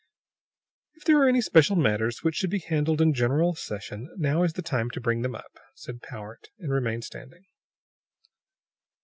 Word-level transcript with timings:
"If 0.95 1.05
there 1.05 1.19
are 1.21 1.29
any 1.29 1.41
special 1.41 1.75
matters 1.75 2.23
which 2.23 2.33
should 2.33 2.49
be 2.49 2.57
handled 2.57 3.01
in 3.01 3.13
general 3.13 3.53
session, 3.53 4.11
now 4.17 4.41
is 4.41 4.53
the 4.53 4.63
time 4.63 4.89
to 4.95 4.99
bring 4.99 5.21
them 5.21 5.35
up," 5.35 5.59
said 5.75 6.01
Powart, 6.01 6.47
and 6.57 6.71
remained 6.71 7.03
standing. 7.03 7.45